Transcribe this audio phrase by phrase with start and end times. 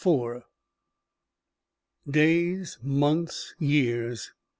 [0.03, 0.43] IV
[2.09, 4.31] Days, months, years.